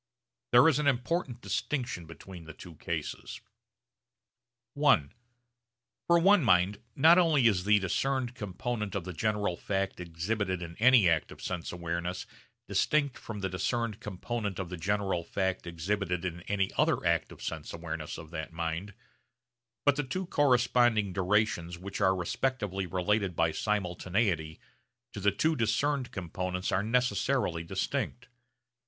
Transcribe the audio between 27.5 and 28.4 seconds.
distinct.